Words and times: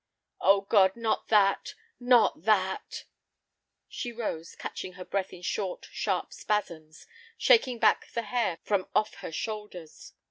"Oh, 0.39 0.61
God, 0.61 0.95
not 0.95 1.27
that, 1.27 1.75
not 1.99 2.41
that!" 2.45 3.03
She 3.87 4.11
rose, 4.11 4.55
catching 4.55 4.93
her 4.93 5.05
breath 5.05 5.31
in 5.31 5.43
short, 5.43 5.85
sharp 5.91 6.33
spasms, 6.33 7.05
shaking 7.37 7.77
back 7.77 8.09
the 8.09 8.23
hair 8.23 8.57
from 8.63 8.87
off 8.95 9.13
her 9.21 9.31
shoulders. 9.31 10.13